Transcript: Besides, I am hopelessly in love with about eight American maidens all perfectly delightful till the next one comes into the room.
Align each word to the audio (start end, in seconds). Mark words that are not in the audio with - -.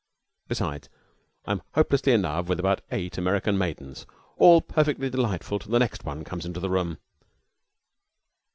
Besides, 0.47 0.89
I 1.45 1.51
am 1.51 1.61
hopelessly 1.75 2.11
in 2.13 2.23
love 2.23 2.49
with 2.49 2.59
about 2.59 2.81
eight 2.91 3.19
American 3.19 3.55
maidens 3.55 4.07
all 4.37 4.59
perfectly 4.59 5.11
delightful 5.11 5.59
till 5.59 5.71
the 5.71 5.77
next 5.77 6.03
one 6.05 6.23
comes 6.23 6.43
into 6.43 6.59
the 6.59 6.71
room. 6.71 6.97